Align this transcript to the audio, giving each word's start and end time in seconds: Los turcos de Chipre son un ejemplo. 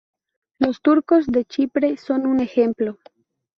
Los 0.57 0.81
turcos 0.81 1.27
de 1.27 1.45
Chipre 1.45 1.95
son 1.95 2.25
un 2.25 2.39
ejemplo. 2.39 2.97